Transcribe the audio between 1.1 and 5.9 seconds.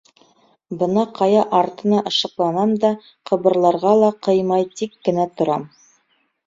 ҡая артына ышыҡланам да ҡыбырларға ла ҡыймай тик кенә торам.